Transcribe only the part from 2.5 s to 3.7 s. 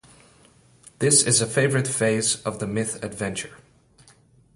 the myth-adventure.